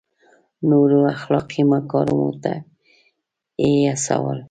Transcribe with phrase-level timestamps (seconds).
[0.69, 2.53] نورو اخلاقي مکارمو ته
[3.61, 4.39] یې هڅول.